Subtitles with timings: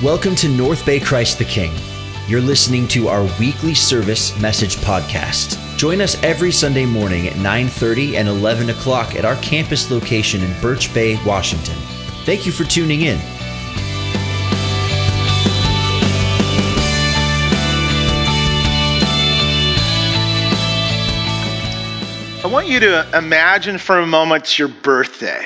[0.00, 1.72] Welcome to North Bay Christ the King.
[2.28, 5.58] You're listening to our weekly service message podcast.
[5.76, 10.60] Join us every Sunday morning at 9:30 and 11 o'clock at our campus location in
[10.60, 11.74] Birch Bay, Washington.
[12.24, 13.18] Thank you for tuning in.
[22.44, 25.44] I want you to imagine for a moment your birthday.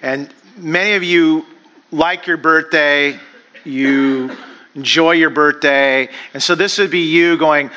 [0.00, 1.44] And many of you
[1.92, 3.20] like your birthday,
[3.64, 4.36] you
[4.74, 6.08] enjoy your birthday.
[6.32, 7.70] And so this would be you going,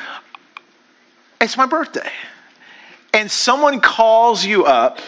[1.40, 2.10] It's my birthday.
[3.14, 5.00] And someone calls you up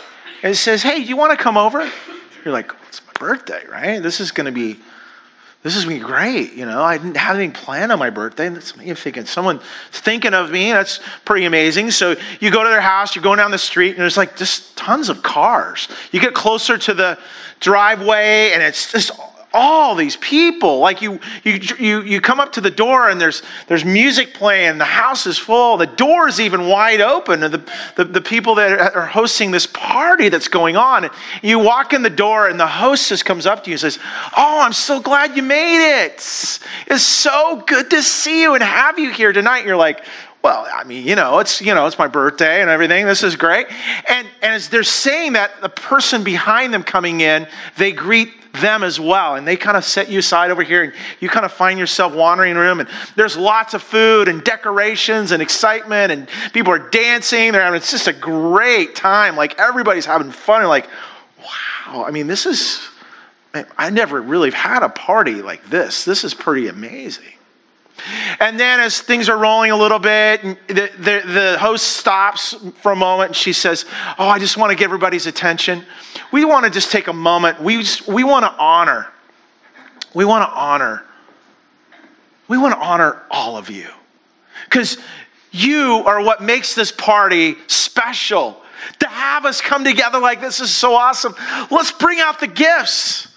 [0.42, 1.88] and says, Hey, do you want to come over?
[2.44, 4.02] You're like, It's my birthday, right?
[4.02, 4.78] This is going to be.
[5.62, 6.54] This is going to be great.
[6.54, 8.48] You know, I didn't have anything planned on my birthday.
[8.48, 9.60] That's me thinking, someone's
[9.90, 10.72] thinking of me.
[10.72, 11.90] That's pretty amazing.
[11.90, 14.74] So you go to their house, you're going down the street, and there's like just
[14.78, 15.88] tons of cars.
[16.12, 17.18] You get closer to the
[17.60, 19.10] driveway, and it's just
[19.52, 20.78] all these people.
[20.78, 24.78] Like you you you you come up to the door and there's there's music playing.
[24.78, 25.76] The house is full.
[25.76, 27.42] The door is even wide open.
[27.42, 31.10] And the, the, the people that are hosting this party that's going on
[31.42, 33.98] you walk in the door and the hostess comes up to you and says
[34.36, 36.14] oh i'm so glad you made it.
[36.86, 39.64] It's so good to see you and have you here tonight.
[39.64, 40.04] You're like
[40.42, 43.06] well, I mean, you know, it's you know, it's my birthday and everything.
[43.06, 43.66] This is great.
[44.08, 48.82] And and as they're saying that, the person behind them coming in, they greet them
[48.82, 49.36] as well.
[49.36, 52.14] And they kind of set you aside over here, and you kind of find yourself
[52.14, 52.80] wandering room.
[52.80, 57.52] And there's lots of food and decorations and excitement, and people are dancing.
[57.52, 59.36] They're having it's just a great time.
[59.36, 60.62] Like everybody's having fun.
[60.62, 60.88] And like,
[61.38, 62.04] wow.
[62.04, 62.86] I mean, this is.
[63.78, 66.04] I never really had a party like this.
[66.04, 67.32] This is pretty amazing.
[68.40, 72.92] And then, as things are rolling a little bit, the, the, the, host stops for
[72.92, 73.84] a moment and she says,
[74.18, 75.84] Oh, I just want to get everybody's attention.
[76.32, 77.60] We want to just take a moment.
[77.60, 79.08] We, just, we want to honor.
[80.14, 81.04] We want to honor.
[82.48, 83.88] We want to honor all of you.
[84.64, 84.98] Because
[85.52, 88.62] you are what makes this party special.
[89.00, 91.34] To have us come together like this is so awesome.
[91.70, 93.28] Let's bring out the gifts.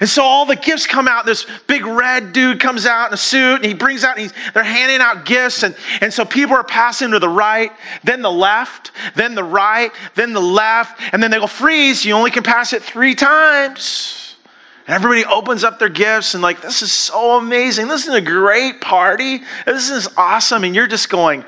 [0.00, 1.26] And so all the gifts come out.
[1.26, 4.64] This big red dude comes out in a suit and he brings out, and they're
[4.64, 5.62] handing out gifts.
[5.62, 7.70] And, and so people are passing to the right,
[8.02, 11.02] then the left, then the right, then the left.
[11.12, 14.36] And then they go, freeze, you only can pass it three times.
[14.86, 17.86] And everybody opens up their gifts and, like, this is so amazing.
[17.86, 19.42] This is a great party.
[19.66, 20.64] This is awesome.
[20.64, 21.44] And you're just going,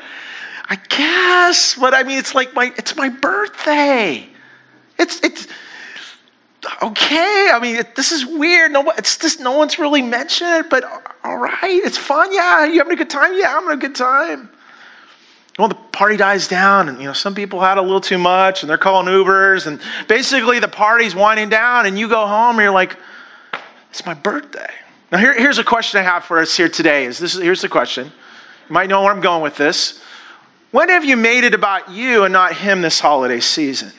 [0.68, 4.28] I guess, but I mean, it's like my, it's my birthday.
[4.98, 5.48] It's, it's,
[6.82, 7.50] okay.
[7.52, 8.72] I mean, it, this is weird.
[8.72, 10.84] No, it's just no one's really mentioned it, but
[11.24, 12.32] all right, it's fun.
[12.32, 13.32] Yeah, you having a good time?
[13.34, 14.50] Yeah, I'm having a good time.
[15.58, 18.62] Well, the party dies down, and you know some people had a little too much,
[18.62, 22.64] and they're calling Ubers, and basically the party's winding down, and you go home, and
[22.64, 22.96] you're like,
[23.90, 24.70] "It's my birthday."
[25.10, 27.04] Now, here, here's a question I have for us here today.
[27.04, 27.34] Is this?
[27.34, 28.06] Here's the question.
[28.06, 30.02] You might know where I'm going with this.
[30.70, 33.92] When have you made it about you and not him this holiday season?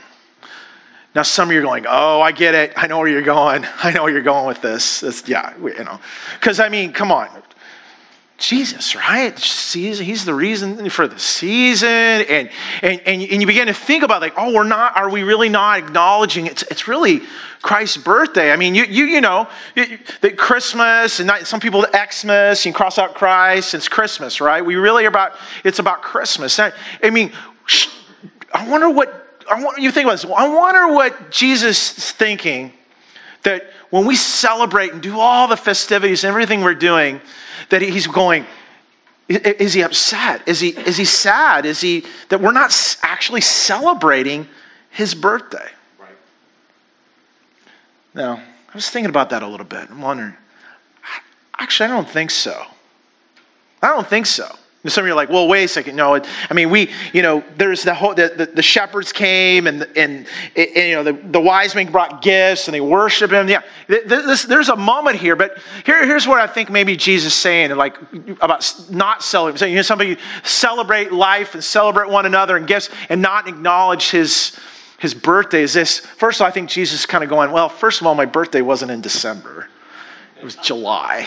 [1.16, 2.74] Now, some of you are going, oh, I get it.
[2.76, 3.66] I know where you're going.
[3.84, 5.04] I know where you're going with this.
[5.04, 6.00] It's, yeah, you know.
[6.40, 7.30] Because, I mean, come on.
[8.40, 9.40] Jesus, right?
[9.40, 11.88] He's the reason for the season.
[11.88, 12.50] And,
[12.82, 15.50] and, and, and you begin to think about, like, oh, we're not, are we really
[15.50, 17.22] not acknowledging it's, it's really
[17.62, 18.52] Christ's birthday?
[18.52, 22.98] I mean, you, you, you know, that Christmas, and not, some people, Xmas, you cross
[22.98, 24.66] out Christ, it's Christmas, right?
[24.66, 26.60] We really are about, it's about Christmas.
[26.60, 27.32] I, I mean,
[28.54, 30.26] I wonder what I want you think about this.
[30.26, 32.74] I wonder what Jesus is thinking
[33.44, 37.20] that when we celebrate and do all the festivities and everything we're doing,
[37.70, 38.46] that he's going,
[39.28, 40.42] is he upset?
[40.48, 41.66] Is he, is he sad?
[41.66, 44.48] Is he that we're not actually celebrating
[44.90, 45.70] his birthday?
[46.00, 46.10] Right.
[48.14, 49.90] Now, I was thinking about that a little bit.
[49.90, 50.34] I'm wondering,
[51.58, 52.66] actually, I don't think so.
[53.82, 54.54] I don't think so.
[54.84, 55.96] And some of you are like, well, wait a second.
[55.96, 59.88] No, I mean, we, you know, there's the whole, the, the, the shepherds came and,
[59.96, 60.28] and,
[60.58, 63.48] and, you know, the, the wise men brought gifts and they worship him.
[63.48, 67.40] Yeah, this, there's a moment here, but here, here's what I think maybe Jesus is
[67.40, 67.96] saying, like,
[68.42, 69.70] about not celebrating.
[69.70, 74.60] You know, somebody celebrate life and celebrate one another and gifts and not acknowledge his,
[75.00, 76.00] his birthday is this.
[76.00, 78.26] First of all, I think Jesus is kind of going, well, first of all, my
[78.26, 79.70] birthday wasn't in December.
[80.38, 81.26] It was July,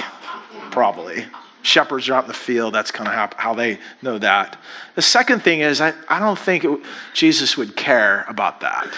[0.70, 1.24] probably
[1.66, 2.74] shepherds are out in the field.
[2.74, 4.58] That's kind of how, how they know that.
[4.94, 6.80] The second thing is, I, I don't think it,
[7.12, 8.88] Jesus would care about that.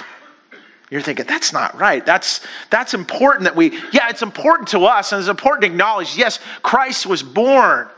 [0.91, 2.05] You're thinking, that's not right.
[2.05, 6.17] That's, that's important that we, yeah, it's important to us and it's important to acknowledge,
[6.17, 7.89] yes, Christ was born.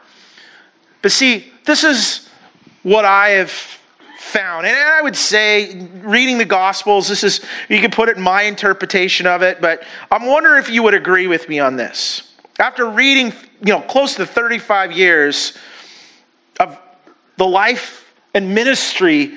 [1.03, 2.29] But see, this is
[2.83, 3.51] what I have
[4.19, 4.67] found.
[4.67, 8.43] And I would say, reading the Gospels, this is, you could put it in my
[8.43, 12.30] interpretation of it, but I'm wondering if you would agree with me on this.
[12.61, 13.33] After reading,
[13.65, 15.57] you know, close to 35 years
[16.59, 16.79] of
[17.37, 19.35] the life and ministry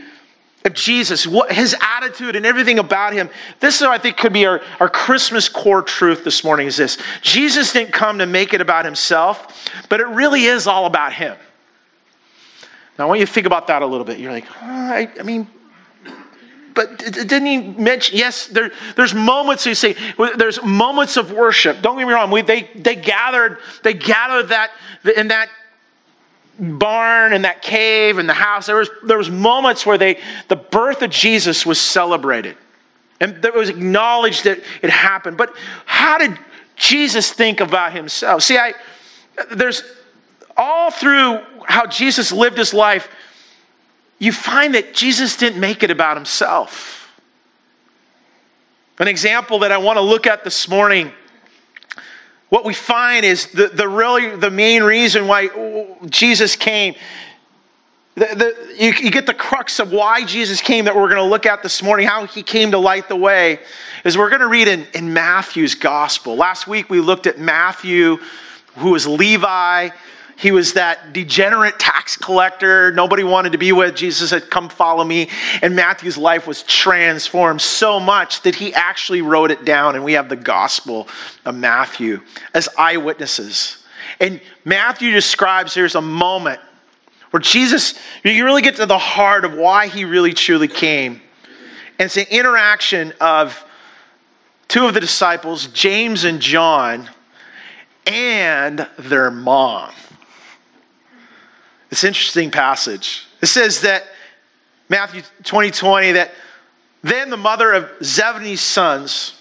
[0.65, 3.29] of Jesus, what, his attitude and everything about him,
[3.61, 6.97] this is, I think, could be our, our Christmas core truth this morning is this.
[7.21, 11.37] Jesus didn't come to make it about himself, but it really is all about him.
[12.99, 14.19] Now, I want you to think about that a little bit.
[14.19, 15.47] You're like, oh, I, I mean,
[16.73, 18.17] but didn't he mention?
[18.17, 19.65] Yes, there, there's moments.
[19.65, 19.95] You see.
[20.37, 21.81] there's moments of worship.
[21.81, 22.31] Don't get me wrong.
[22.31, 24.71] We, they they gathered they gathered that
[25.15, 25.49] in that
[26.59, 28.65] barn and that cave and the house.
[28.65, 32.57] There was there was moments where they the birth of Jesus was celebrated,
[33.19, 35.37] and it was acknowledged that it happened.
[35.37, 35.55] But
[35.85, 36.37] how did
[36.75, 38.43] Jesus think about himself?
[38.43, 38.73] See, I
[39.51, 39.83] there's
[40.57, 43.09] all through how Jesus lived his life
[44.23, 47.11] you find that Jesus didn't make it about himself.
[48.99, 51.11] An example that I want to look at this morning,
[52.47, 55.49] what we find is the, the really the main reason why
[56.05, 56.95] Jesus came.
[58.15, 61.29] The, the, you, you get the crux of why Jesus came that we're going to
[61.29, 63.59] look at this morning, how he came to light the way,
[64.05, 66.37] is we're going to read in, in Matthew's gospel.
[66.37, 68.19] Last week we looked at Matthew,
[68.77, 69.89] who was Levi,
[70.35, 73.95] he was that degenerate tax collector nobody wanted to be with.
[73.95, 75.29] Jesus said, Come follow me.
[75.61, 79.95] And Matthew's life was transformed so much that he actually wrote it down.
[79.95, 81.07] And we have the Gospel
[81.45, 82.21] of Matthew
[82.53, 83.83] as eyewitnesses.
[84.19, 86.59] And Matthew describes there's a moment
[87.31, 91.21] where Jesus, you really get to the heart of why he really truly came.
[91.99, 93.63] And it's an interaction of
[94.67, 97.09] two of the disciples, James and John,
[98.05, 99.91] and their mom.
[101.93, 103.27] This interesting passage.
[103.43, 104.05] It says that
[104.89, 106.31] Matthew 20 20, that
[107.03, 109.39] then the mother of Zebedee's sons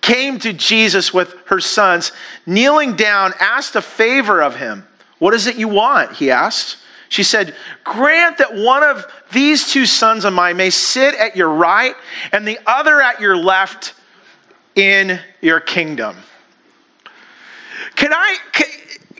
[0.00, 2.10] came to Jesus with her sons,
[2.44, 4.84] kneeling down, asked a favor of him.
[5.20, 6.10] What is it you want?
[6.10, 6.78] He asked.
[7.08, 7.54] She said,
[7.84, 11.94] Grant that one of these two sons of mine may sit at your right
[12.32, 13.94] and the other at your left
[14.74, 16.16] in your kingdom.
[17.94, 18.38] Can I,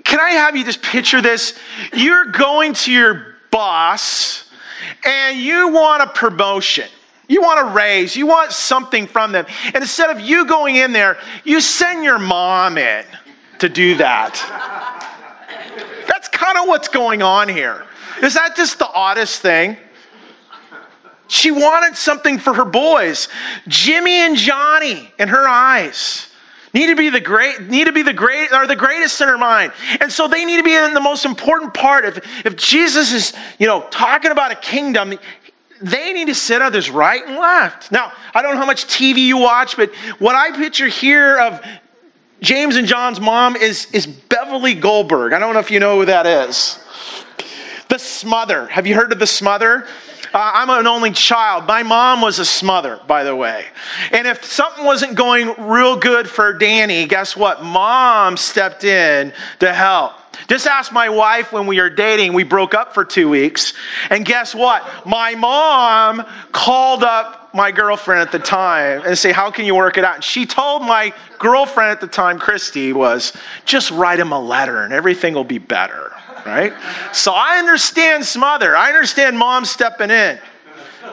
[0.07, 1.59] can, I have you just picture this?
[1.93, 4.49] You're going to your boss
[5.05, 6.89] and you want a promotion.
[7.29, 8.15] You want a raise.
[8.15, 9.47] You want something from them.
[9.65, 13.05] And instead of you going in there, you send your mom in
[13.59, 14.35] to do that.
[16.07, 17.85] That's kind of what's going on here.
[18.23, 19.77] Is that just the oddest thing?
[21.27, 23.27] She wanted something for her boys,
[23.67, 26.29] Jimmy and Johnny, in her eyes
[26.77, 29.39] need to be the great need to be the great or the greatest in her
[29.39, 29.73] mind.
[30.01, 32.05] And so they need to be in the most important part.
[32.05, 35.19] If if jesus is you know talking about a kingdom
[35.81, 37.91] they need to sit on this right and left.
[37.91, 41.65] Now i don't know how much tv you watch but what i picture here of
[42.41, 45.33] james and john's mom is is beverly goldberg.
[45.33, 46.79] I don't know if you know who that is.
[47.89, 48.67] The smother.
[48.67, 49.87] Have you heard of the smother
[50.33, 51.67] uh, I'm an only child.
[51.67, 53.67] My mom was a smother, by the way.
[54.13, 57.63] And if something wasn't going real good for Danny, guess what?
[57.63, 60.13] Mom stepped in to help.
[60.49, 62.33] Just ask my wife when we were dating.
[62.33, 63.73] We broke up for two weeks.
[64.11, 64.85] And guess what?
[65.07, 69.97] My mom called up my girlfriend at the time and say, How can you work
[69.97, 70.17] it out?
[70.17, 73.33] And she told my girlfriend at the time, Christy, was
[73.65, 76.13] just write him a letter and everything will be better
[76.47, 76.73] right?
[77.13, 78.77] So I understand smother.
[78.77, 80.39] I understand mom stepping in.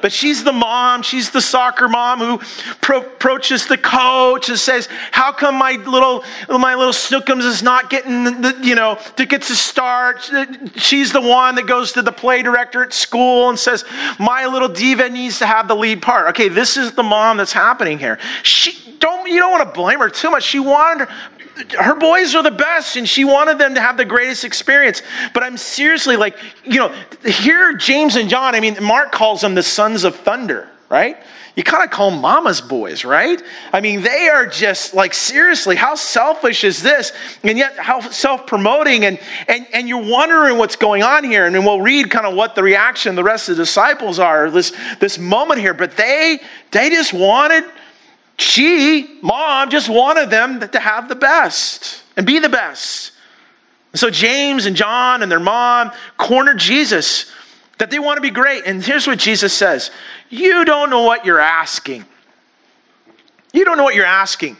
[0.01, 2.37] But she's the mom, she's the soccer mom who
[2.81, 7.89] pro- approaches the coach and says, How come my little my little Snookums is not
[7.89, 10.29] getting the, you know, to get to start?
[10.75, 13.85] She's the one that goes to the play director at school and says,
[14.19, 16.27] My little diva needs to have the lead part.
[16.29, 18.19] Okay, this is the mom that's happening here.
[18.41, 20.43] She don't you don't want to blame her too much.
[20.43, 21.07] She wanted
[21.77, 25.01] her boys are the best and she wanted them to have the greatest experience.
[25.33, 26.93] But I'm seriously like, you know,
[27.25, 31.17] here James and John, I mean, Mark calls them the sons of thunder, right?
[31.55, 33.39] You kind of call them mama's boys, right?
[33.73, 37.13] I mean, they are just like, seriously, how selfish is this?
[37.43, 39.05] And yet, how self promoting.
[39.05, 41.45] And, and, and you're wondering what's going on here.
[41.45, 44.75] And we'll read kind of what the reaction the rest of the disciples are, this,
[44.99, 45.75] this moment here.
[45.75, 46.39] But they,
[46.71, 47.65] they just wanted
[48.37, 53.11] she, mom, just wanted them to have the best and be the best.
[53.93, 57.31] so James and John and their mom cornered Jesus
[57.77, 58.63] that they want to be great.
[58.65, 59.91] And here's what Jesus says
[60.29, 62.05] You don't know what you're asking.
[63.53, 64.57] You don't know what you're asking.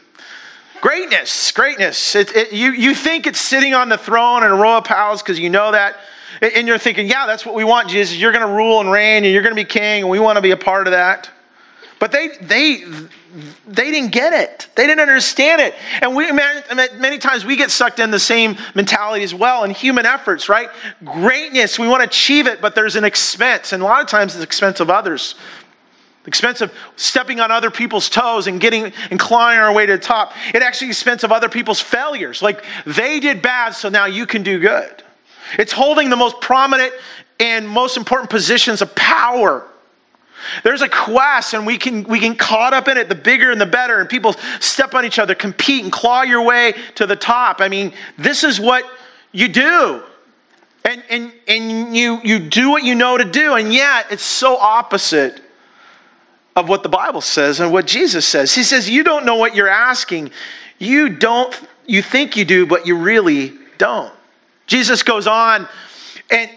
[0.80, 2.14] Greatness, greatness.
[2.14, 5.38] It, it, you, you think it's sitting on the throne in a royal palace because
[5.38, 5.96] you know that.
[6.42, 8.16] And you're thinking, yeah, that's what we want, Jesus.
[8.16, 10.36] You're going to rule and reign and you're going to be king and we want
[10.36, 11.30] to be a part of that.
[11.98, 12.84] But they, they,
[13.66, 14.68] they didn't get it.
[14.74, 15.74] They didn't understand it.
[16.00, 20.06] And we, many times we get sucked in the same mentality as well in human
[20.06, 20.68] efforts, right?
[21.04, 23.72] Greatness, we want to achieve it, but there's an expense.
[23.72, 25.34] And a lot of times it's expense of others.
[26.22, 29.92] The expense of stepping on other people's toes and getting and clawing our way to
[29.92, 30.32] the top.
[30.54, 32.40] It actually expense of other people's failures.
[32.40, 35.02] Like they did bad, so now you can do good.
[35.58, 36.94] It's holding the most prominent
[37.40, 39.68] and most important positions of power.
[40.62, 43.08] There's a quest, and we can we can caught up in it.
[43.08, 46.42] The bigger and the better, and people step on each other, compete, and claw your
[46.42, 47.60] way to the top.
[47.60, 48.84] I mean, this is what
[49.32, 50.02] you do,
[50.84, 54.56] and and and you you do what you know to do, and yet it's so
[54.56, 55.40] opposite
[56.56, 58.54] of what the Bible says and what Jesus says.
[58.54, 60.30] He says, "You don't know what you're asking.
[60.78, 61.58] You don't.
[61.86, 64.12] You think you do, but you really don't."
[64.66, 65.68] Jesus goes on,
[66.30, 66.50] and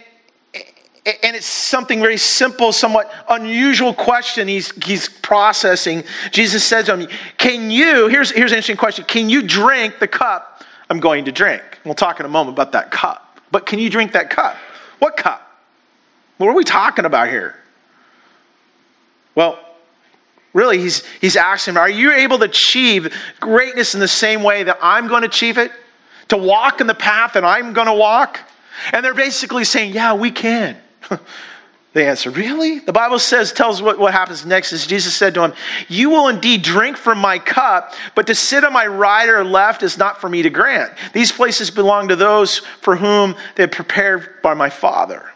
[1.23, 6.03] and it's something very simple, somewhat unusual question he's, he's processing.
[6.31, 10.07] Jesus says to him, Can you, here's, here's an interesting question, can you drink the
[10.07, 11.63] cup I'm going to drink?
[11.85, 13.39] We'll talk in a moment about that cup.
[13.51, 14.57] But can you drink that cup?
[14.99, 15.43] What cup?
[16.37, 17.55] What are we talking about here?
[19.35, 19.59] Well,
[20.53, 24.77] really, he's, he's asking, Are you able to achieve greatness in the same way that
[24.81, 25.71] I'm going to achieve it?
[26.29, 28.41] To walk in the path that I'm going to walk?
[28.91, 30.77] And they're basically saying, Yeah, we can.
[31.93, 32.79] they answer, Really?
[32.79, 35.53] The Bible says, tells what, what happens next is Jesus said to him,
[35.87, 39.83] You will indeed drink from my cup, but to sit on my right or left
[39.83, 40.93] is not for me to grant.
[41.13, 45.31] These places belong to those for whom they're prepared by my Father.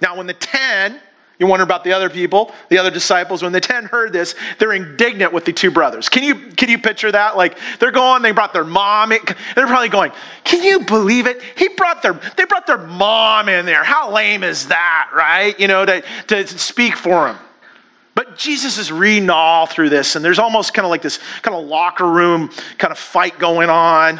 [0.00, 1.00] Now, when the ten
[1.38, 3.42] you wonder about the other people, the other disciples.
[3.42, 6.08] When the ten heard this, they're indignant with the two brothers.
[6.08, 7.36] Can you can you picture that?
[7.36, 9.12] Like they're going, they brought their mom.
[9.12, 9.20] In,
[9.54, 10.12] they're probably going,
[10.44, 11.42] "Can you believe it?
[11.56, 13.84] He brought their they brought their mom in there.
[13.84, 15.58] How lame is that, right?
[15.60, 17.36] You know, to to speak for him."
[18.14, 21.54] But Jesus is reading all through this, and there's almost kind of like this kind
[21.54, 24.18] of locker room kind of fight going on.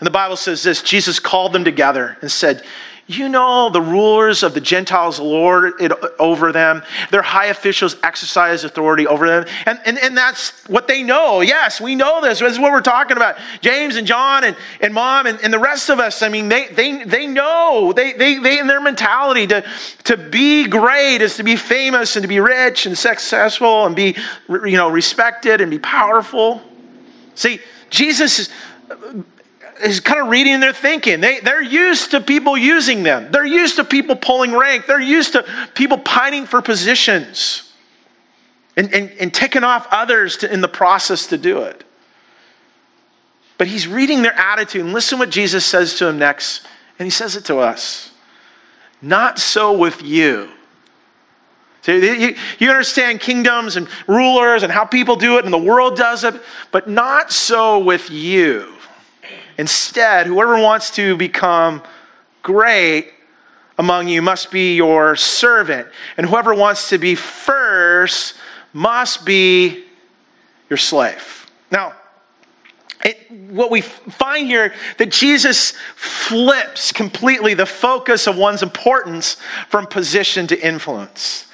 [0.00, 2.64] And the Bible says this Jesus called them together and said,
[3.08, 6.82] you know, the rulers of the Gentiles lord it over them.
[7.10, 9.46] Their high officials exercise authority over them.
[9.64, 11.40] And, and, and that's what they know.
[11.40, 12.40] Yes, we know this.
[12.40, 13.38] This is what we're talking about.
[13.62, 16.68] James and John and, and mom and, and the rest of us, I mean, they,
[16.68, 17.94] they, they know.
[17.96, 19.64] They, they, they, in their mentality, to,
[20.04, 24.18] to be great is to be famous and to be rich and successful and be,
[24.50, 26.60] you know, respected and be powerful.
[27.34, 28.50] See, Jesus is
[29.82, 31.20] is kind of reading their thinking.
[31.20, 33.30] They, they're used to people using them.
[33.30, 34.86] They're used to people pulling rank.
[34.86, 35.44] They're used to
[35.74, 37.72] people pining for positions
[38.76, 41.84] and, and, and ticking off others to, in the process to do it.
[43.58, 44.84] But he's reading their attitude.
[44.84, 46.66] And listen what Jesus says to him next.
[46.98, 48.12] And he says it to us.
[49.02, 50.48] Not so with you.
[51.82, 55.96] So you, you understand kingdoms and rulers and how people do it and the world
[55.96, 56.34] does it,
[56.70, 58.77] but not so with you.
[59.58, 61.82] Instead, whoever wants to become
[62.42, 63.12] great
[63.76, 68.34] among you must be your servant, and whoever wants to be first
[68.72, 69.84] must be
[70.70, 71.46] your slave.
[71.70, 71.94] Now,
[73.04, 79.36] it, what we find here that Jesus flips completely the focus of one's importance
[79.68, 81.47] from position to influence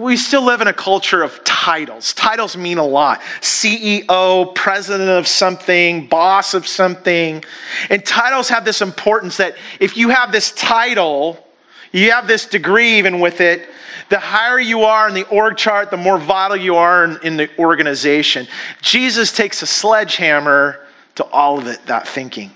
[0.00, 2.14] we still live in a culture of titles.
[2.14, 3.20] Titles mean a lot.
[3.40, 7.44] CEO, president of something, boss of something.
[7.90, 11.46] And titles have this importance that if you have this title,
[11.92, 13.68] you have this degree even with it,
[14.08, 17.36] the higher you are in the org chart, the more vital you are in, in
[17.36, 18.46] the organization.
[18.80, 22.50] Jesus takes a sledgehammer to all of it, that thinking.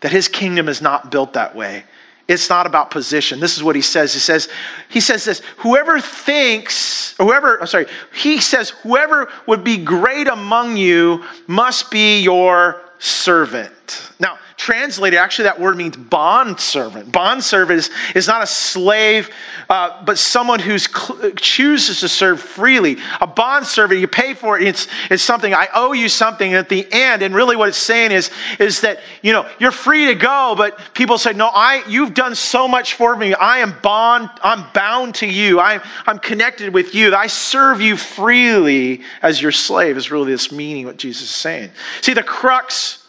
[0.00, 1.84] That his kingdom is not built that way.
[2.32, 3.40] It's not about position.
[3.40, 4.14] This is what he says.
[4.14, 4.48] He says,
[4.88, 10.78] he says this, whoever thinks, whoever, I'm sorry, he says, whoever would be great among
[10.78, 14.12] you must be your servant.
[14.18, 17.10] Now, translated, actually, that word means bond servant.
[17.12, 19.30] Bond servant is, is not a slave,
[19.68, 22.98] uh, but someone who cl- chooses to serve freely.
[23.20, 24.66] A bond servant, you pay for it.
[24.66, 27.22] It's, it's something, I owe you something at the end.
[27.22, 30.78] And really what it's saying is, is that, you know, you're free to go, but
[30.94, 33.34] people say, no, I, you've done so much for me.
[33.34, 35.60] I am bond, I'm bound to you.
[35.60, 37.14] I'm, I'm connected with you.
[37.14, 41.70] I serve you freely as your slave is really this meaning what Jesus is saying.
[42.00, 43.01] See, the crux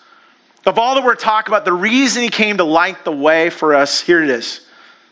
[0.66, 3.74] of all that we're talking about, the reason he came to light the way for
[3.74, 4.62] us, here it is.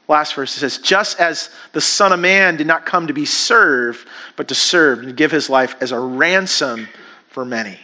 [0.07, 3.25] Last verse it says, just as the Son of Man did not come to be
[3.25, 6.87] served, but to serve and to give his life as a ransom
[7.27, 7.79] for many.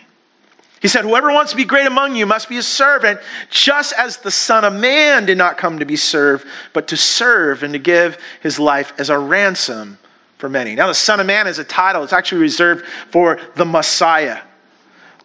[0.82, 3.20] He said, Whoever wants to be great among you must be a servant,
[3.50, 7.64] just as the Son of Man did not come to be served, but to serve
[7.64, 9.98] and to give his life as a ransom
[10.38, 10.76] for many.
[10.76, 14.42] Now, the Son of Man is a title, it's actually reserved for the Messiah.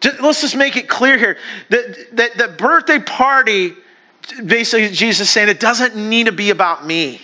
[0.03, 1.37] Just, let's just make it clear here
[1.69, 3.73] that the, the birthday party,
[4.45, 7.21] basically, Jesus saying it doesn't need to be about me.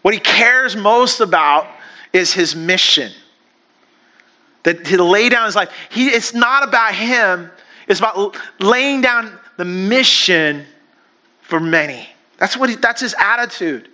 [0.00, 1.66] What he cares most about
[2.14, 3.12] is his mission.
[4.62, 5.70] That to lay down his life.
[5.90, 7.50] He, it's not about him,
[7.86, 10.64] it's about laying down the mission
[11.42, 12.08] for many.
[12.38, 13.90] That's what he, that's his attitude.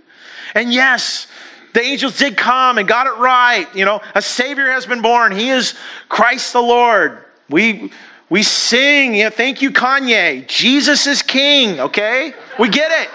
[0.54, 1.26] And yes,
[1.72, 3.66] the angels did come and got it right.
[3.74, 5.32] You know, a Savior has been born.
[5.32, 5.74] He is
[6.08, 7.24] Christ the Lord.
[7.52, 7.92] We,
[8.30, 10.48] we sing, you know, thank you, Kanye.
[10.48, 12.32] Jesus is King, okay?
[12.58, 13.10] We get it,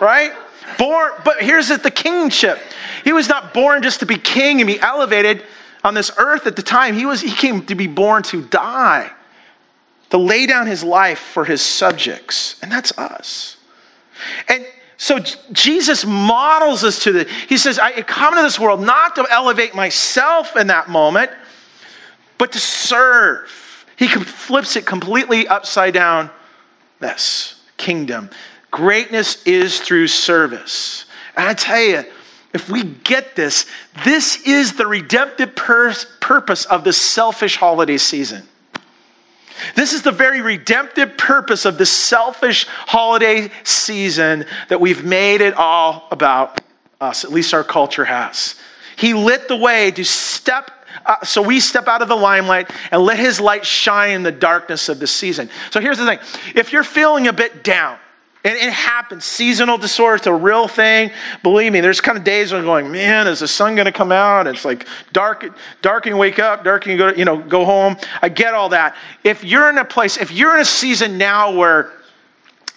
[0.00, 0.32] right?
[0.78, 2.58] Born, but here's the kingship.
[3.04, 5.44] He was not born just to be king and be elevated
[5.84, 6.94] on this earth at the time.
[6.94, 9.08] He was he came to be born to die,
[10.10, 12.56] to lay down his life for his subjects.
[12.62, 13.56] And that's us.
[14.48, 14.66] And
[14.96, 15.20] so
[15.52, 19.74] Jesus models us to the, he says, I come into this world not to elevate
[19.74, 21.30] myself in that moment,
[22.38, 23.65] but to serve.
[23.96, 26.30] He flips it completely upside down.
[27.00, 28.30] This kingdom.
[28.70, 31.06] Greatness is through service.
[31.36, 32.04] And I tell you,
[32.54, 33.66] if we get this,
[34.04, 38.42] this is the redemptive pur- purpose of the selfish holiday season.
[39.74, 45.54] This is the very redemptive purpose of the selfish holiday season that we've made it
[45.54, 46.60] all about
[47.00, 48.54] us, at least our culture has.
[48.96, 50.70] He lit the way to step,
[51.04, 54.32] uh, so we step out of the limelight and let his light shine in the
[54.32, 55.50] darkness of the season.
[55.70, 56.18] So here's the thing
[56.54, 57.98] if you're feeling a bit down,
[58.46, 59.24] and it happens.
[59.24, 61.10] Seasonal disorder, it's a real thing.
[61.42, 63.92] Believe me, there's kind of days when I'm going, man, is the sun going to
[63.92, 64.46] come out?
[64.46, 65.44] It's like dark,
[65.82, 67.96] dark and wake up, dark and go, you know, go home.
[68.22, 68.94] I get all that.
[69.24, 71.92] If you're in a place, if you're in a season now where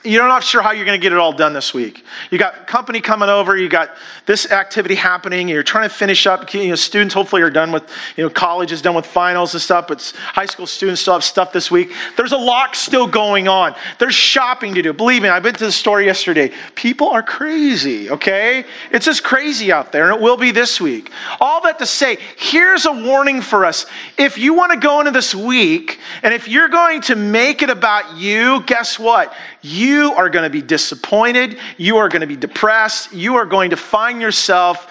[0.03, 2.05] you're not sure how you're going to get it all done this week.
[2.31, 6.53] You got company coming over, you got this activity happening, you're trying to finish up.
[6.53, 7.83] You know, students hopefully are done with,
[8.15, 11.23] you know, college is done with finals and stuff, but high school students still have
[11.23, 11.91] stuff this week.
[12.15, 13.75] There's a lot still going on.
[13.97, 14.93] There's shopping to do.
[14.93, 16.53] Believe me, I've been to the store yesterday.
[16.75, 18.63] People are crazy, okay?
[18.91, 21.11] It's just crazy out there, and it will be this week.
[21.41, 23.85] All that to say, here's a warning for us.
[24.17, 27.69] If you want to go into this week, and if you're going to make it
[27.69, 29.33] about you, guess what?
[29.61, 31.57] You are going to be disappointed.
[31.77, 33.13] You are going to be depressed.
[33.13, 34.87] You are going to find yourself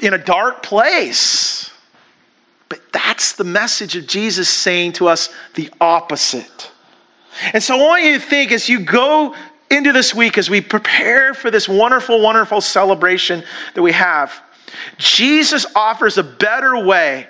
[0.00, 1.70] in a dark place.
[2.68, 6.70] But that's the message of Jesus saying to us the opposite.
[7.52, 9.34] And so I want you to think as you go
[9.70, 13.44] into this week, as we prepare for this wonderful, wonderful celebration
[13.74, 14.42] that we have,
[14.98, 17.28] Jesus offers a better way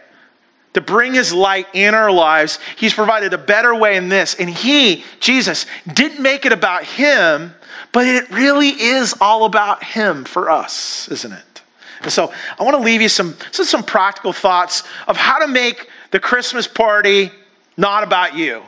[0.76, 2.58] to bring his light in our lives.
[2.76, 4.34] He's provided a better way in this.
[4.34, 7.54] And he, Jesus, didn't make it about him,
[7.92, 11.62] but it really is all about him for us, isn't it?
[12.02, 15.88] And so I want to leave you some, some practical thoughts of how to make
[16.10, 17.32] the Christmas party
[17.78, 18.62] not about you.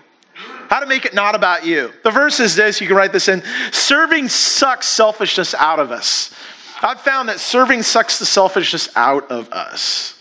[0.71, 1.93] How to make it not about you.
[2.05, 3.43] The verse is this, you can write this in.
[3.71, 6.35] Serving sucks selfishness out of us.
[6.81, 10.18] I've found that serving sucks the selfishness out of us.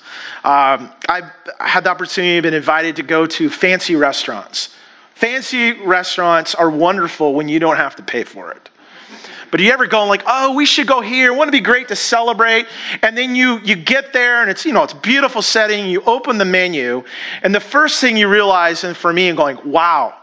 [0.48, 1.30] Um, I
[1.60, 4.74] had the opportunity, been invited to go to fancy restaurants.
[5.14, 8.70] Fancy restaurants are wonderful when you don't have to pay for it.
[9.52, 11.34] But you ever go like, oh, we should go here.
[11.34, 12.66] Wouldn't it be great to celebrate?
[13.02, 15.86] And then you you get there and it's you know it's beautiful setting.
[15.86, 17.04] You open the menu,
[17.44, 20.16] and the first thing you realize, and for me, and going, wow,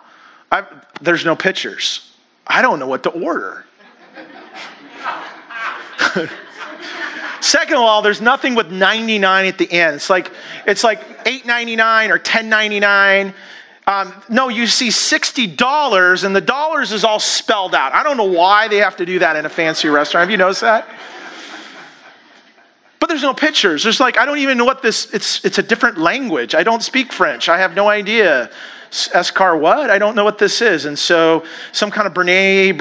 [0.51, 0.65] I,
[1.03, 2.13] there's no pictures.
[2.47, 3.67] I don't know what to order.
[7.45, 9.97] Second of all, there's nothing with 99 at the end.
[9.97, 10.33] It's like
[10.67, 13.35] it's like 8.99 or 10.99.
[13.87, 17.93] Um, no, you see $60 and the dollars is all spelled out.
[17.93, 20.23] I don't know why they have to do that in a fancy restaurant.
[20.23, 20.89] Have you noticed that?
[22.99, 23.83] But there's no pictures.
[23.83, 26.55] There's like, I don't even know what this, it's, it's a different language.
[26.55, 27.51] I don't speak French.
[27.51, 28.49] I have no idea.
[28.91, 29.91] Escar what?
[29.91, 30.87] I don't know what this is.
[30.87, 32.73] And so some kind of Bernaise,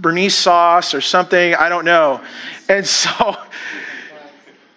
[0.00, 2.20] Bernaise sauce or something, I don't know.
[2.68, 3.36] And so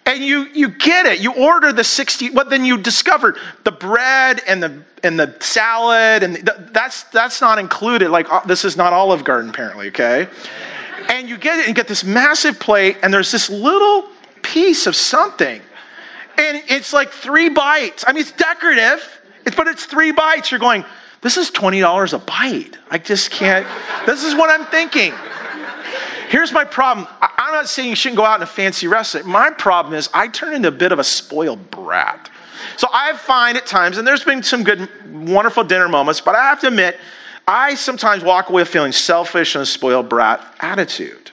[0.06, 1.20] and you you get it.
[1.20, 6.22] You order the 60 but then you discover the bread and the and the salad
[6.22, 8.10] and the, that's that's not included.
[8.10, 10.28] Like uh, this is not olive garden apparently okay?
[11.08, 14.08] And you get it and you get this massive plate and there's this little
[14.42, 15.60] piece of something.
[16.38, 18.04] And it's like three bites.
[18.06, 19.12] I mean it's decorative
[19.44, 20.50] it's, but it's three bites.
[20.50, 20.84] You're going
[21.22, 22.78] this is $20 a bite.
[22.90, 23.66] I just can't
[24.06, 25.12] this is what i'm thinking
[26.28, 27.06] Here's my problem.
[27.20, 29.26] I'm not saying you shouldn't go out in a fancy restaurant.
[29.26, 32.30] My problem is I turn into a bit of a spoiled brat.
[32.76, 34.88] So I find at times, and there's been some good,
[35.28, 36.98] wonderful dinner moments, but I have to admit,
[37.46, 41.30] I sometimes walk away feeling selfish and a spoiled brat attitude.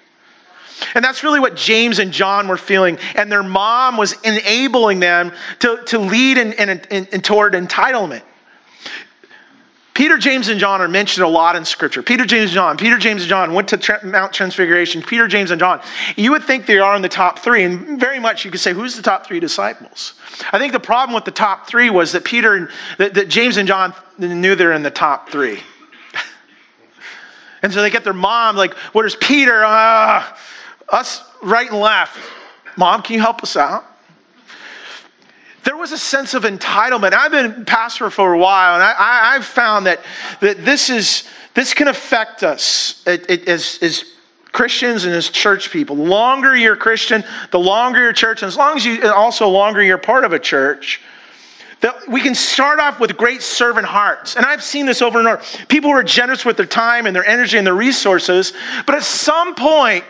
[0.96, 3.00] And that's really what James and John were feeling.
[3.16, 8.22] And their mom was enabling them to, to lead in, in, in, toward entitlement.
[9.94, 12.02] Peter, James, and John are mentioned a lot in Scripture.
[12.02, 12.78] Peter, James, and John.
[12.78, 15.04] Peter, James, and John went to Mount Transfiguration.
[15.04, 15.82] Peter, James, and John.
[16.16, 18.74] You would think they are in the top three, and very much you could say,
[18.74, 20.16] who's the top three disciples?
[20.52, 23.68] I think the problem with the top three was that Peter, that, that James, and
[23.68, 25.60] John knew they're in the top three.
[27.62, 29.64] and so they get their mom, like, where's Peter?
[29.64, 30.26] Uh,
[30.90, 32.18] us right and left.
[32.78, 33.86] Mom, can you help us out?
[35.63, 37.13] There was a sense of entitlement.
[37.13, 40.02] I've been pastor for a while, and I, have found that,
[40.41, 44.04] that this, is, this can affect us it, it, as, as
[44.52, 45.95] Christians and as church people.
[45.95, 49.82] The longer you're Christian, the longer your church, and as long as you also longer
[49.82, 51.02] you're part of a church,
[51.80, 54.36] that we can start off with great servant hearts.
[54.36, 55.41] And I've seen this over and over.
[55.67, 58.54] People who are generous with their time and their energy and their resources,
[58.86, 60.04] but at some point,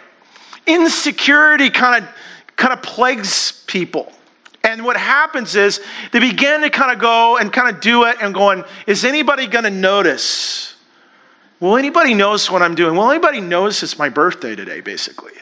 [0.67, 2.09] insecurity kind of
[2.55, 4.11] kind of plagues people
[4.63, 8.17] and what happens is they begin to kind of go and kind of do it
[8.21, 10.76] and going, is anybody going to notice?
[11.60, 12.95] Will anybody notice what I'm doing?
[12.95, 15.34] Will anybody notice it's my birthday today, basically?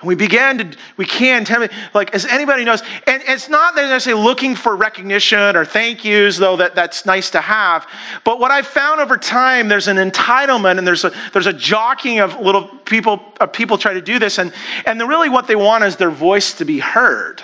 [0.00, 3.74] And we began to, we can tell me, like, as anybody knows, and it's not
[3.74, 7.86] that they're say looking for recognition or thank yous, though that, that's nice to have.
[8.22, 12.20] But what I've found over time, there's an entitlement and there's a, there's a jockeying
[12.20, 14.38] of little people, of people try to do this.
[14.38, 14.52] And,
[14.84, 17.42] and really what they want is their voice to be heard.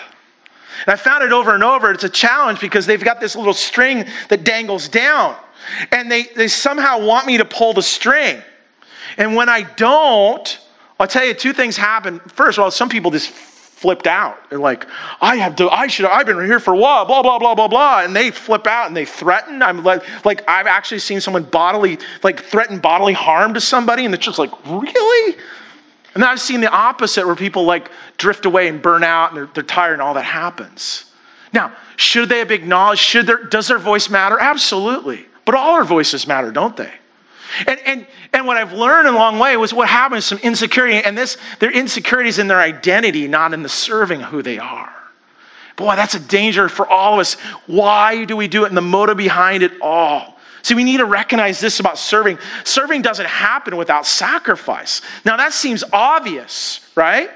[0.87, 1.90] And I found it over and over.
[1.90, 5.37] It's a challenge because they've got this little string that dangles down.
[5.90, 8.42] And they, they somehow want me to pull the string.
[9.16, 10.58] And when I don't,
[10.98, 12.20] I'll tell you two things happen.
[12.20, 14.48] First of all, some people just flipped out.
[14.48, 14.87] They're like,
[15.20, 18.02] I have to, I should, I've been here for while, blah, blah, blah, blah, blah.
[18.04, 19.61] And they flip out and they threaten.
[19.61, 24.04] I'm like, like I've actually seen someone bodily, like threaten bodily harm to somebody.
[24.04, 25.37] And it's just like, really?
[26.14, 29.38] And then I've seen the opposite where people like drift away and burn out and
[29.38, 31.07] they're, they're tired and all that happens.
[31.53, 34.38] Now, should they have acknowledged, should their, does their voice matter?
[34.38, 35.27] Absolutely.
[35.44, 36.92] But all our voices matter, don't they?
[37.66, 41.16] And, and, and what I've learned a long way was what happens some insecurity, and
[41.16, 44.92] this their insecurities in their identity, not in the serving who they are.
[45.77, 47.35] Boy, that's a danger for all of us.
[47.66, 48.68] Why do we do it?
[48.68, 50.38] And the motive behind it all.
[50.62, 52.38] See, we need to recognize this about serving.
[52.64, 55.03] Serving doesn't happen without sacrifice.
[55.25, 57.31] Now, that seems obvious, right?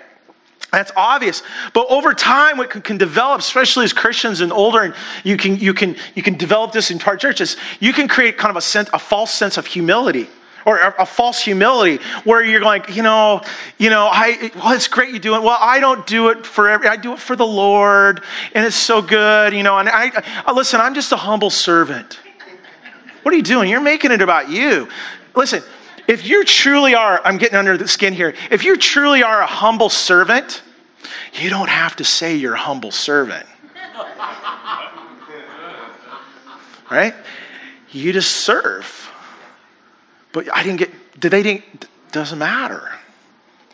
[0.72, 1.42] That's obvious.
[1.72, 5.56] But over time, what can, can, develop, especially as Christians and older, and you can,
[5.56, 8.60] you can, you can develop this in part churches, you can create kind of a,
[8.60, 10.28] sense, a false sense of humility
[10.64, 13.40] or a, a, false humility where you're like, you know,
[13.78, 15.42] you know, I well, it's great you do it.
[15.42, 18.76] Well, I don't do it for every, I do it for the Lord, and it's
[18.76, 19.78] so good, you know.
[19.78, 20.10] And I,
[20.44, 22.18] I listen, I'm just a humble servant.
[23.26, 23.68] What are you doing?
[23.68, 24.88] You're making it about you.
[25.34, 25.60] Listen,
[26.06, 29.46] if you truly are, I'm getting under the skin here, if you truly are a
[29.46, 30.62] humble servant,
[31.32, 33.44] you don't have to say you're a humble servant.
[36.88, 37.14] right?
[37.90, 39.10] You just serve.
[40.30, 42.92] But I didn't get, did they didn't, doesn't matter.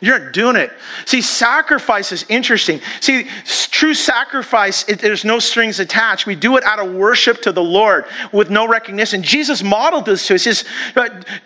[0.03, 0.73] You're not doing it.
[1.05, 2.81] See, sacrifice is interesting.
[2.99, 6.25] See, true sacrifice, it, there's no strings attached.
[6.25, 9.23] We do it out of worship to the Lord with no recognition.
[9.23, 10.43] Jesus modeled this to us.
[10.43, 10.65] He says,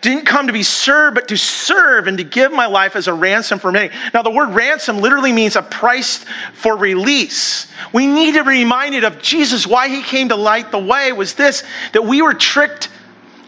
[0.00, 3.14] didn't come to be served, but to serve and to give my life as a
[3.14, 3.94] ransom for many.
[4.12, 7.68] Now, the word ransom literally means a price for release.
[7.92, 11.34] We need to be reminded of Jesus, why he came to light the way was
[11.34, 12.88] this, that we were tricked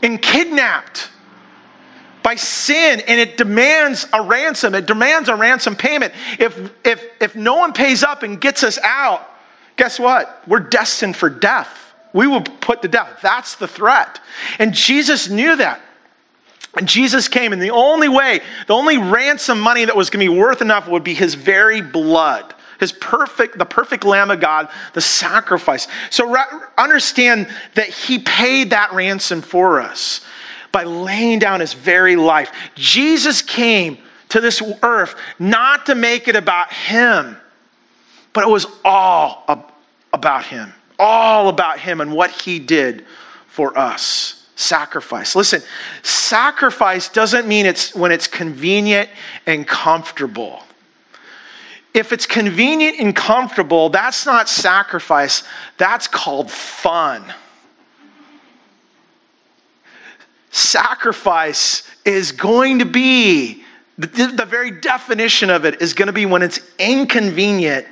[0.05, 1.09] and kidnapped
[2.22, 4.74] by sin and it demands a ransom.
[4.74, 6.12] It demands a ransom payment.
[6.38, 9.26] If if if no one pays up and gets us out
[9.80, 10.42] guess what?
[10.46, 11.94] We're destined for death.
[12.12, 13.20] We will put to death.
[13.22, 14.20] That's the threat.
[14.59, 15.80] And jesus knew that.
[16.76, 20.30] And jesus came and the only way the only ransom money that was going to
[20.30, 24.68] be worth enough would be his very blood his perfect the perfect lamb of god
[24.92, 25.88] the sacrifice.
[26.11, 26.37] So
[26.76, 30.20] understand that he paid that ransom for us
[30.72, 32.52] by laying down his very life.
[32.74, 37.37] Jesus came to this earth not to make it about him,
[38.33, 39.44] but it was all
[40.12, 40.72] about him.
[40.98, 43.06] All about him and what he did
[43.48, 44.46] for us.
[44.56, 45.35] Sacrifice.
[45.35, 45.62] Listen,
[46.02, 49.09] sacrifice doesn't mean it's when it's convenient
[49.46, 50.62] and comfortable.
[51.94, 55.42] If it's convenient and comfortable, that's not sacrifice,
[55.78, 57.24] that's called fun.
[60.50, 63.64] Sacrifice is going to be
[63.98, 67.86] the, the, very definition of it is going to be when it's inconvenient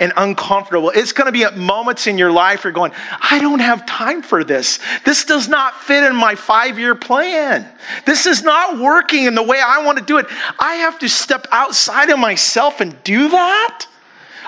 [0.00, 0.90] and uncomfortable.
[0.90, 4.22] It's going to be at moments in your life you're going, I don't have time
[4.22, 4.80] for this.
[5.04, 7.68] This does not fit in my five year plan.
[8.06, 10.26] This is not working in the way I want to do it.
[10.58, 13.86] I have to step outside of myself and do that.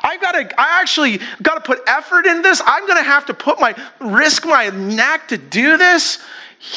[0.03, 2.63] I've got to, I actually got to put effort in this.
[2.65, 6.23] I'm going to have to put my, risk my neck to do this.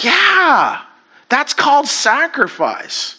[0.01, 0.81] Yeah,
[1.29, 3.15] that's called sacrifice.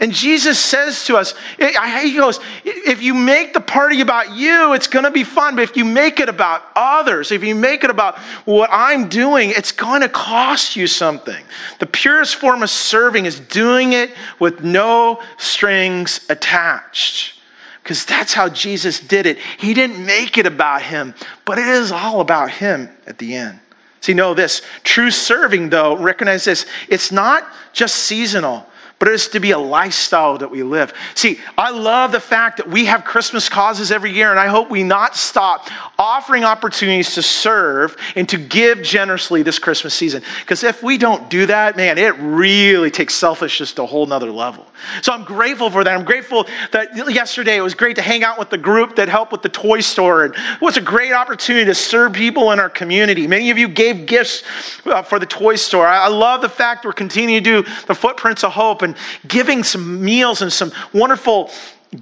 [0.00, 4.88] And Jesus says to us, He goes, if you make the party about you, it's
[4.88, 5.54] going to be fun.
[5.54, 9.50] But if you make it about others, if you make it about what I'm doing,
[9.50, 11.44] it's going to cost you something.
[11.78, 17.38] The purest form of serving is doing it with no strings attached.
[17.82, 19.38] Because that's how Jesus did it.
[19.58, 23.60] He didn't make it about him, but it is all about him at the end.
[24.02, 24.62] See, know this.
[24.82, 28.66] True serving, though, recognize this, it's not just seasonal
[29.02, 30.94] but it is to be a lifestyle that we live.
[31.16, 34.70] See, I love the fact that we have Christmas causes every year, and I hope
[34.70, 40.22] we not stop offering opportunities to serve and to give generously this Christmas season.
[40.38, 44.30] Because if we don't do that, man, it really takes selfishness to a whole nother
[44.30, 44.68] level.
[45.02, 45.92] So I'm grateful for that.
[45.92, 49.32] I'm grateful that yesterday it was great to hang out with the group that helped
[49.32, 50.26] with the toy store.
[50.26, 53.26] And it was a great opportunity to serve people in our community.
[53.26, 54.44] Many of you gave gifts
[54.86, 55.88] uh, for the toy store.
[55.88, 59.62] I love the fact we're continuing to do the Footprints of Hope and and giving
[59.64, 61.50] some meals and some wonderful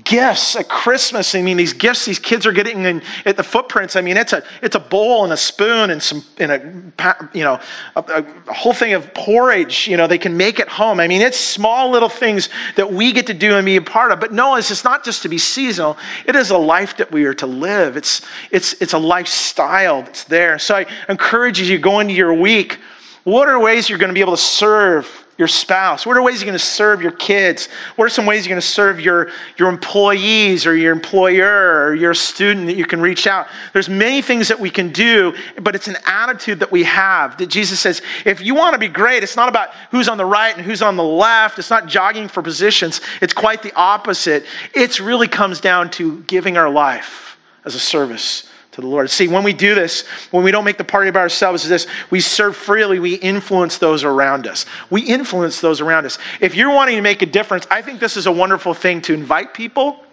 [0.05, 1.35] gifts at Christmas.
[1.35, 3.97] I mean, these gifts these kids are getting in, at the footprints.
[3.97, 7.43] I mean, it's a it's a bowl and a spoon and some in a you
[7.43, 7.61] know
[7.97, 9.89] a, a, whole thing of porridge.
[9.89, 11.01] You know, they can make at home.
[11.01, 14.13] I mean, it's small little things that we get to do and be a part
[14.13, 14.21] of.
[14.21, 15.97] But no, it's just not just to be seasonal.
[16.27, 17.97] It is a life that we are to live.
[17.97, 20.59] It's it's it's a lifestyle that's there.
[20.59, 22.79] So I encourage you to go into your week.
[23.25, 26.05] What are ways you're going to be able to serve your spouse?
[26.05, 27.71] What are ways you're going to serve your kids?
[27.97, 31.95] What are some ways you're going to serve your, your employees or your employer or
[31.95, 33.49] your student that you can reach out?
[33.73, 37.39] There's many things that we can do, but it's an attitude that we have.
[37.39, 40.27] That Jesus says, if you want to be great, it's not about who's on the
[40.27, 41.59] right and who's on the left.
[41.59, 43.01] It's not jogging for positions.
[43.23, 44.45] It's quite the opposite.
[44.75, 49.11] It really comes down to giving our life as a service to the Lord.
[49.11, 51.87] See, when we do this, when we don't make the party about ourselves, is this
[52.11, 54.67] we serve freely, we influence those around us.
[54.91, 56.19] We influence those around us.
[56.41, 59.15] If you're wanting to make a difference, I think this is a wonderful thing to
[59.15, 60.05] invite people.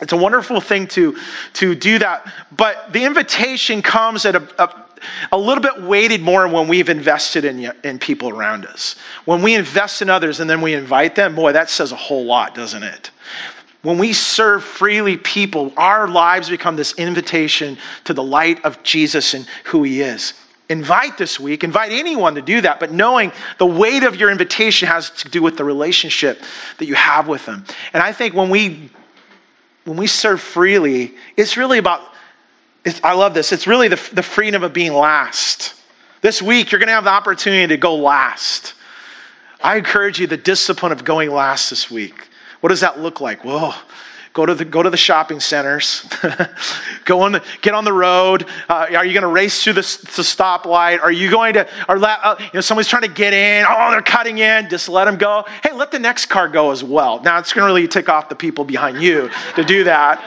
[0.00, 1.16] It's a wonderful thing to,
[1.54, 2.32] to do that.
[2.56, 4.84] But the invitation comes at a, a
[5.32, 8.96] a little bit weighted more when we've invested in, in people around us.
[9.24, 12.24] When we invest in others and then we invite them, boy, that says a whole
[12.24, 13.10] lot, doesn't it?
[13.84, 19.34] When we serve freely people, our lives become this invitation to the light of Jesus
[19.34, 20.32] and who he is.
[20.70, 24.88] Invite this week, invite anyone to do that, but knowing the weight of your invitation
[24.88, 26.42] has to do with the relationship
[26.78, 27.62] that you have with them.
[27.92, 28.90] And I think when we
[29.84, 32.00] when we serve freely, it's really about
[32.86, 33.52] it's, I love this.
[33.52, 35.74] It's really the, the freedom of being last.
[36.22, 38.72] This week, you're going to have the opportunity to go last.
[39.62, 42.28] I encourage you the discipline of going last this week.
[42.64, 43.44] What does that look like?
[43.44, 43.76] Well,
[44.32, 46.06] go to the go to the shopping centers.
[47.04, 48.46] Go on the, get on the road.
[48.70, 51.02] Uh, are you going to race through the, the stoplight?
[51.02, 53.66] Are you going to are uh, you know somebody's trying to get in.
[53.68, 54.70] Oh they're cutting in.
[54.70, 55.44] Just let them go.
[55.62, 57.20] Hey let the next car go as well.
[57.20, 60.24] Now it's going to really tick off the people behind you to do that.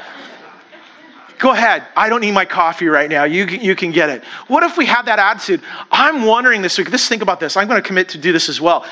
[1.39, 1.87] Go ahead.
[1.95, 3.23] I don't need my coffee right now.
[3.23, 4.23] You, you can get it.
[4.47, 5.61] What if we had that attitude?
[5.91, 7.57] I'm wondering this week Let's think about this.
[7.57, 8.85] I'm going to commit to do this as well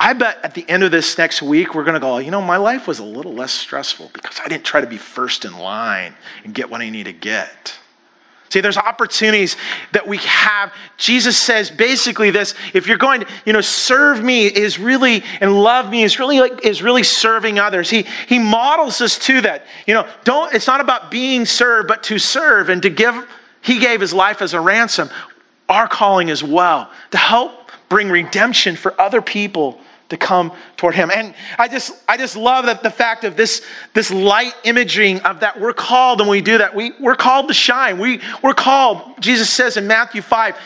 [0.00, 2.40] I bet at the end of this next week, we're going to go, you know,
[2.40, 5.56] my life was a little less stressful because I didn't try to be first in
[5.58, 7.78] line and get what I need to get.
[8.48, 9.58] See, there's opportunities
[9.92, 10.72] that we have.
[10.96, 15.62] Jesus says basically this: if you're going to, you know, serve me is really and
[15.62, 17.90] love me is really like is really serving others.
[17.90, 19.66] He he models us to that.
[19.86, 23.14] You know, don't it's not about being served, but to serve and to give.
[23.60, 25.10] He gave his life as a ransom.
[25.68, 29.78] Our calling as well to help bring redemption for other people
[30.10, 31.10] to come toward him.
[31.10, 35.40] And I just I just love that the fact of this this light imaging of
[35.40, 36.74] that we're called and we do that.
[36.74, 37.98] We we're called to shine.
[37.98, 40.56] We we're called, Jesus says in Matthew 5,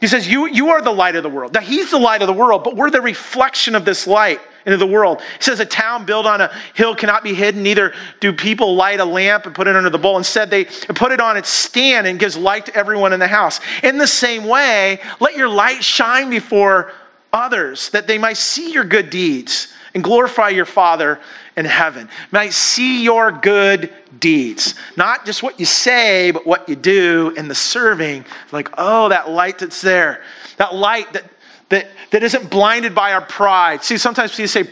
[0.00, 1.54] he says, You you are the light of the world.
[1.54, 4.78] Now he's the light of the world, but we're the reflection of this light into
[4.78, 5.20] the world.
[5.20, 9.00] He says a town built on a hill cannot be hidden, neither do people light
[9.00, 10.16] a lamp and put it under the bowl.
[10.16, 13.60] Instead, they put it on its stand and gives light to everyone in the house.
[13.82, 16.92] In the same way, let your light shine before
[17.34, 21.20] others that they might see your good deeds and glorify your Father
[21.56, 22.08] in heaven.
[22.30, 24.74] Might see your good deeds.
[24.96, 28.24] Not just what you say, but what you do in the serving.
[28.52, 30.22] Like, oh, that light that's there.
[30.56, 31.24] That light that
[31.70, 33.82] that, that isn't blinded by our pride.
[33.82, 34.68] See, sometimes people say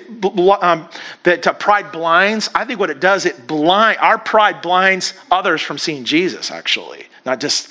[0.60, 0.88] um,
[1.22, 2.50] that uh, pride blinds.
[2.54, 6.50] I think what it does, it blind our pride blinds others from seeing Jesus.
[6.50, 7.70] Actually, not just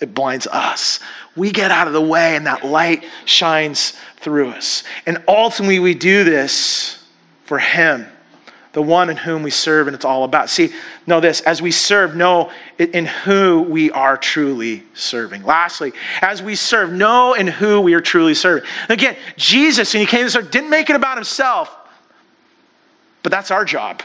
[0.00, 1.00] it blinds us.
[1.36, 4.84] We get out of the way, and that light shines through us.
[5.06, 7.04] And ultimately, we do this
[7.44, 8.06] for Him
[8.72, 10.48] the one in whom we serve and it's all about.
[10.48, 10.72] See,
[11.06, 15.42] know this as we serve, know in who we are truly serving.
[15.42, 18.68] Lastly, as we serve, know in who we are truly serving.
[18.88, 21.76] Again, Jesus, when he came to serve, didn't make it about himself,
[23.22, 24.02] but that's our job.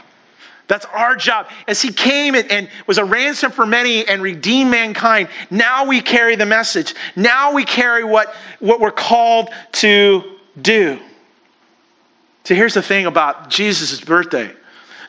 [0.68, 1.48] That's our job.
[1.68, 6.00] As he came and, and, was a ransom for many and redeemed mankind, now we
[6.00, 6.94] carry the message.
[7.14, 11.00] Now we carry what, what we're called to do.
[12.44, 14.52] So here's the thing about Jesus' birthday.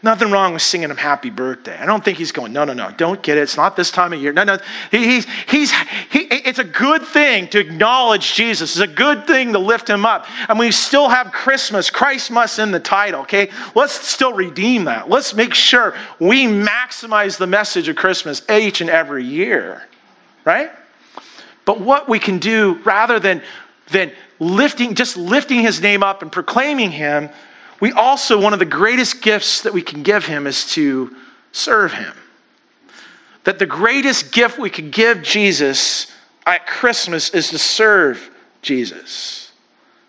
[0.04, 1.76] Nothing wrong with singing him happy birthday.
[1.78, 3.42] I don't think he's going, no, no, no, don't get it.
[3.42, 4.32] It's not this time of year.
[4.32, 4.60] No, no.
[4.92, 5.72] He, he's, he's,
[6.12, 8.78] he, it's a good thing to acknowledge Jesus.
[8.78, 10.28] It's a good thing to lift him up.
[10.48, 11.90] And we still have Christmas.
[11.90, 13.52] Christ must in the title, okay?
[13.76, 15.10] Let's still redeem that.
[15.10, 19.86] Let's make sure we maximize the message of Christmas each and every year,
[20.46, 20.72] right?
[21.66, 23.42] But what we can do rather than,
[23.92, 27.30] than lifting, just lifting his name up and proclaiming him,
[27.82, 31.14] we also, one of the greatest gifts that we can give him is to
[31.52, 32.14] serve him.
[33.44, 36.08] That the greatest gift we can give Jesus
[36.48, 38.30] at Christmas is to serve
[38.62, 39.52] Jesus,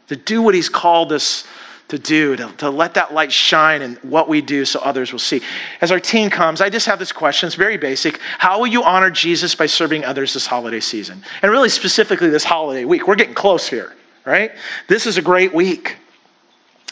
[0.07, 1.45] to do what he's called us
[1.89, 5.19] to do, to, to let that light shine in what we do so others will
[5.19, 5.41] see.
[5.81, 7.47] As our team comes, I just have this question.
[7.47, 8.19] It's very basic.
[8.39, 11.23] How will you honor Jesus by serving others this holiday season?
[11.43, 13.09] And really specifically this holiday week.
[13.09, 13.95] We're getting close here,
[14.27, 14.53] right?
[14.87, 15.97] This is a great week.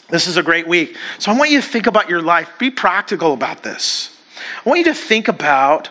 [0.09, 0.97] This is a great week.
[1.19, 2.49] So I want you to think about your life.
[2.57, 4.17] Be practical about this.
[4.65, 5.89] I want you to think about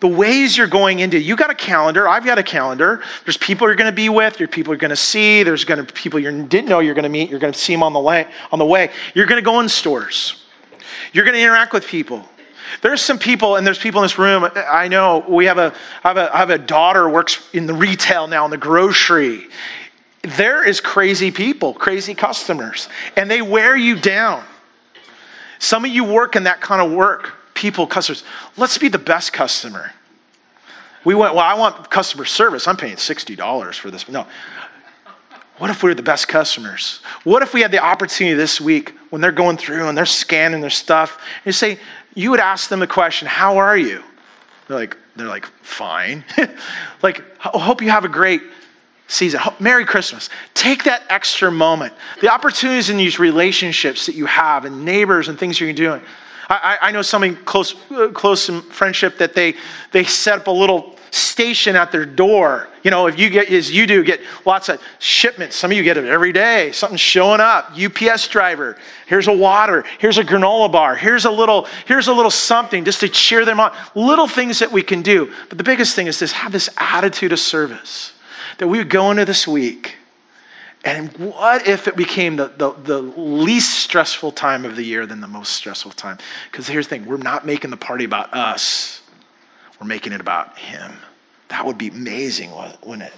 [0.00, 3.02] the ways you're going into you got a calendar i've got a calendar.
[3.24, 5.84] There's people you're going to be with there's people you're going to see there's going
[5.84, 7.92] to people you didn't know you're going to meet you're going to see them on
[7.92, 8.90] the way on the way.
[9.14, 10.44] You're going to go in stores.
[11.12, 12.26] You're going to interact with people.
[12.82, 16.08] There's some people and there's people in this room i know we have a I
[16.08, 19.48] have a, I have a daughter works in the retail now in the grocery.
[20.22, 24.44] There is crazy people, crazy customers, and they wear you down.
[25.58, 28.24] Some of you work in that kind of work, people, customers.
[28.56, 29.92] Let's be the best customer.
[31.04, 32.66] We went, well, I want customer service.
[32.66, 34.08] I'm paying $60 for this.
[34.08, 34.26] No.
[35.58, 37.00] What if we were the best customers?
[37.24, 40.62] What if we had the opportunity this week when they're going through and they're scanning
[40.62, 41.78] their stuff, you say,
[42.14, 44.02] you would ask them the question, How are you?
[44.66, 46.24] They're like, they're like, fine.
[47.02, 48.40] like, I hope you have a great
[49.06, 49.40] season.
[49.58, 50.30] Merry Christmas.
[50.54, 51.92] Take that extra moment.
[52.22, 56.00] The opportunities in these relationships that you have and neighbors and things you're doing.
[56.50, 59.54] I, I know something close, uh, close in friendship that they,
[59.92, 62.68] they set up a little station at their door.
[62.82, 65.54] You know, if you get, as you do, get lots of shipments.
[65.54, 66.72] Some of you get it every day.
[66.72, 67.72] Something's showing up.
[67.78, 68.76] UPS driver.
[69.06, 69.84] Here's a water.
[70.00, 70.96] Here's a granola bar.
[70.96, 73.72] Here's a little, here's a little something just to cheer them on.
[73.94, 75.32] Little things that we can do.
[75.48, 78.12] But the biggest thing is this: have this attitude of service
[78.58, 79.96] that we would go into this week
[80.84, 85.20] and what if it became the, the, the, least stressful time of the year than
[85.20, 86.18] the most stressful time?
[86.50, 89.02] Because here's the thing we're not making the party about us,
[89.78, 90.92] we're making it about Him.
[91.48, 92.50] That would be amazing,
[92.82, 93.12] wouldn't it?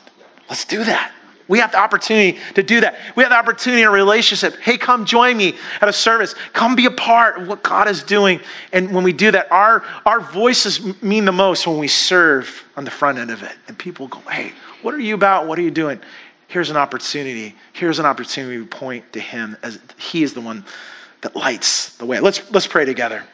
[0.49, 1.13] Let's do that.
[1.49, 2.97] We have the opportunity to do that.
[3.15, 4.57] We have the opportunity in a relationship.
[4.61, 6.35] Hey, come join me at a service.
[6.53, 8.41] Come be a part of what God is doing.
[8.73, 12.85] And when we do that, our, our voices mean the most when we serve on
[12.85, 13.53] the front end of it.
[13.69, 15.47] And people go, hey, what are you about?
[15.47, 16.01] What are you doing?
[16.53, 17.55] Here's an opportunity.
[17.73, 20.67] Here's an opportunity to point to Him as He is the one
[21.23, 22.21] that lights the way.
[22.21, 23.25] Let's, let's pray together.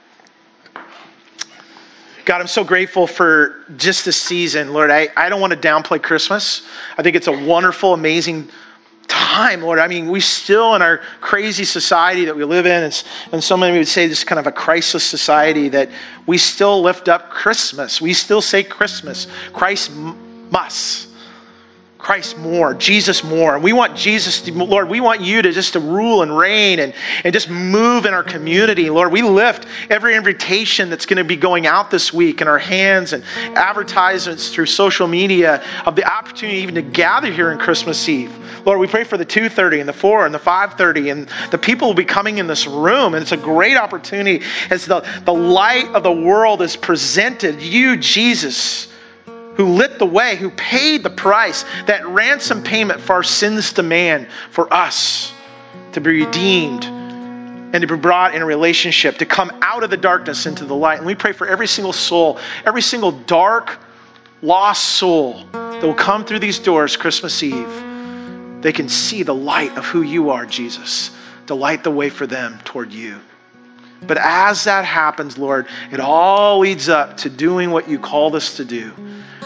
[2.24, 4.72] God, I'm so grateful for just this season.
[4.72, 6.68] Lord, I, I don't want to downplay Christmas.
[6.96, 8.50] I think it's a wonderful, amazing
[9.08, 9.80] time, Lord.
[9.80, 13.56] I mean, we still in our crazy society that we live in, and, and so
[13.56, 15.90] many would say this kind of a crisis society, that
[16.26, 18.00] we still lift up Christmas.
[18.00, 19.26] We still say Christmas.
[19.52, 19.90] Christ
[20.52, 21.07] must.
[21.98, 23.56] Christ more, Jesus more.
[23.56, 26.78] And we want Jesus to, Lord, we want you to just to rule and reign
[26.78, 28.88] and, and just move in our community.
[28.88, 32.58] Lord, we lift every invitation that's going to be going out this week in our
[32.58, 33.24] hands and
[33.56, 38.32] advertisements through social media of the opportunity even to gather here in Christmas Eve.
[38.64, 41.88] Lord, we pray for the 2.30 and the 4 and the 5.30 and the people
[41.88, 43.14] will be coming in this room.
[43.14, 47.60] And it's a great opportunity as the, the light of the world is presented.
[47.60, 48.87] You, Jesus,
[49.58, 54.28] who lit the way, who paid the price, that ransom payment for our sins demand
[54.50, 55.32] for us
[55.90, 59.96] to be redeemed and to be brought in a relationship, to come out of the
[59.96, 60.98] darkness into the light.
[60.98, 63.78] And we pray for every single soul, every single dark,
[64.42, 68.62] lost soul that will come through these doors Christmas Eve.
[68.62, 71.10] they can see the light of who you are, Jesus,
[71.46, 73.18] to light the way for them toward you.
[74.06, 78.56] But as that happens, Lord, it all leads up to doing what you called us
[78.56, 78.92] to do.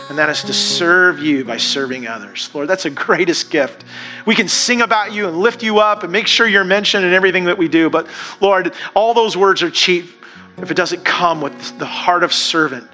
[0.09, 2.51] And that is to serve you by serving others.
[2.53, 3.85] Lord, that's the greatest gift.
[4.27, 7.13] We can sing about you and lift you up and make sure you're mentioned in
[7.13, 7.89] everything that we do.
[7.89, 8.09] But
[8.41, 10.11] Lord, all those words are cheap
[10.59, 12.89] if it doesn't come with the heart of servant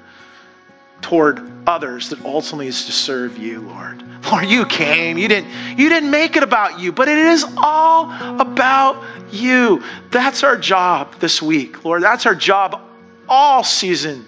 [1.01, 4.03] toward others that ultimately is to serve you, Lord.
[4.31, 5.17] Lord, you came.
[5.17, 9.83] You didn't you didn't make it about you, but it is all about you.
[10.11, 12.03] That's our job this week, Lord.
[12.03, 12.81] That's our job
[13.27, 14.27] all season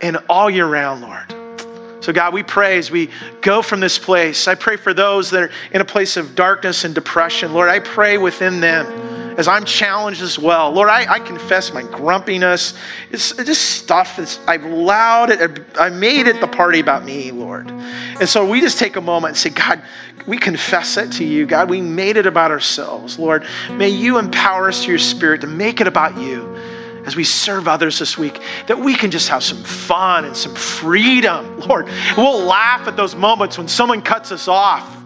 [0.00, 1.41] and all year round, Lord.
[2.02, 4.48] So, God, we pray as we go from this place.
[4.48, 7.54] I pray for those that are in a place of darkness and depression.
[7.54, 8.86] Lord, I pray within them
[9.38, 10.72] as I'm challenged as well.
[10.72, 12.76] Lord, I, I confess my grumpiness.
[13.10, 17.70] It's just stuff that's, I've allowed it, I made it the party about me, Lord.
[17.70, 19.82] And so we just take a moment and say, God,
[20.26, 21.46] we confess it to you.
[21.46, 23.18] God, we made it about ourselves.
[23.18, 26.56] Lord, may you empower us through your spirit to make it about you
[27.04, 30.54] as we serve others this week, that we can just have some fun and some
[30.54, 31.58] freedom.
[31.68, 34.98] Lord, we'll laugh at those moments when someone cuts us off,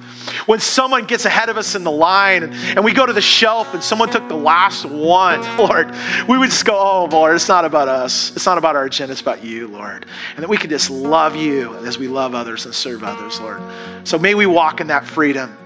[0.47, 3.73] when someone gets ahead of us in the line, and, we go to the shelf
[3.75, 5.41] and someone took the last one.
[5.59, 5.95] Lord,
[6.29, 8.35] we would just go, oh, Lord, it's not about us.
[8.37, 9.13] It's not about our agenda.
[9.13, 10.07] It's about you, Lord.
[10.35, 13.63] And that we can just love you as we love others and serve others, Lord.
[14.05, 15.57] So may we walk in that freedom.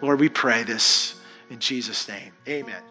[0.00, 1.20] Lord, we pray this
[1.50, 2.32] in Jesus' name.
[2.46, 2.87] Amen.